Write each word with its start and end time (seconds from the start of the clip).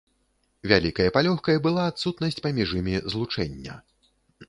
Вялікай 0.71 1.11
палёгкай 1.19 1.61
была 1.67 1.83
адсутнасць 1.91 2.43
паміж 2.49 2.69
імі 2.83 2.95
злучэння. 3.15 3.81